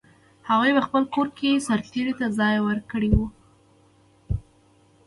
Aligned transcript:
هغوی 0.49 0.71
په 0.77 0.81
خپل 0.87 1.03
کور 1.13 1.27
کې 1.37 1.63
سرتېرو 1.67 2.13
ته 2.19 2.25
ځای 2.39 2.55
ورکړی 2.67 3.11
و. 3.17 3.19